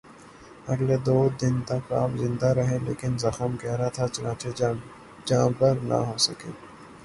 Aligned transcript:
اگلے 0.71 0.97
دو 1.07 1.17
دن 1.39 1.55
تک 1.67 1.83
آپ 2.01 2.11
زندہ 2.21 2.49
رہے 2.57 2.77
لیکن 2.87 3.11
زخم 3.23 3.51
گہرا 3.61 3.87
تھا، 3.95 4.05
چنانچہ 4.15 4.49
جانبر 5.27 5.75
نہ 5.89 5.97
ہو 6.07 6.15
سکے 6.25 6.49